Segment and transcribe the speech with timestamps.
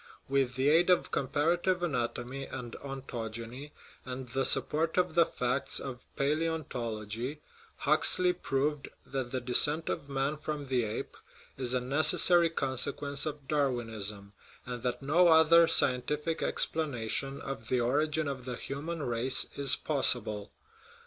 [0.27, 3.69] With the aid of comparative anatomy and ontogeny,
[4.03, 7.37] and the support of the facts of palaeontology,
[7.77, 11.15] Huxley proved that the" descent of man from the ape"
[11.59, 14.33] is a necessary consequence of Darwinism,
[14.65, 20.51] and that no other scientific explanation of the origin of the human race is possible.